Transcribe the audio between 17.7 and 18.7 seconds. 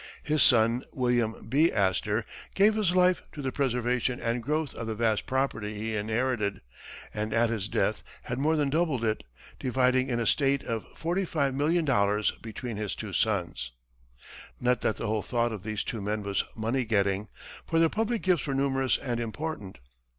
their public gifts were